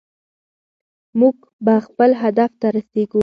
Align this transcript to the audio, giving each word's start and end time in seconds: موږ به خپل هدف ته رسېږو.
موږ 1.19 1.35
به 1.65 1.75
خپل 1.85 2.09
هدف 2.21 2.51
ته 2.59 2.67
رسېږو. 2.75 3.19